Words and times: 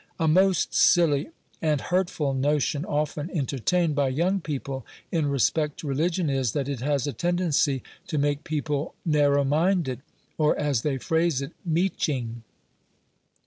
A 0.19 0.27
most 0.27 0.73
silly 0.73 1.29
and 1.61 1.79
hurtful 1.79 2.33
notion, 2.33 2.85
often 2.85 3.29
entertained 3.29 3.93
by 3.93 4.07
young 4.07 4.39
people 4.41 4.83
in 5.11 5.27
respect 5.27 5.77
to 5.79 5.87
religion, 5.87 6.27
is, 6.27 6.53
that 6.53 6.67
it 6.67 6.79
has 6.79 7.05
a 7.05 7.13
tendency 7.13 7.83
to 8.07 8.17
make 8.17 8.43
people 8.43 8.95
narrow 9.05 9.43
minded, 9.43 10.01
or, 10.39 10.57
as 10.57 10.81
they 10.81 10.97
phrase 10.97 11.39
it, 11.43 11.53
meeching. 11.63 12.41